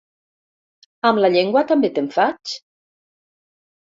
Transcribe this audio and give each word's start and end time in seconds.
Amb 1.09 1.21
la 1.25 1.29
llengua 1.35 1.63
també 1.71 1.91
te'n 1.97 2.09
faig? 2.15 2.55